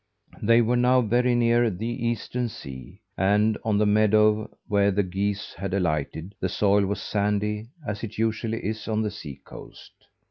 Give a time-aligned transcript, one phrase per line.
[0.41, 5.53] They were now very near the Eastern sea; and on the meadow where the geese
[5.53, 9.93] had alighted the soil was sandy, as it usually is on the sea coast.